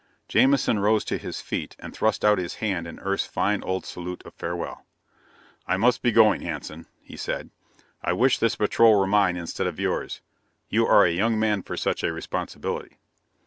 [0.27, 4.23] Jamison rose to his feet and thrust out his hand in Earth's fine old salute
[4.25, 4.87] of farewell.
[5.67, 7.51] "I must be going, Hanson," he said.
[8.03, 10.21] "I wish this patrol were mine instead of yours.
[10.69, 12.97] You are a young man for such a responsibility."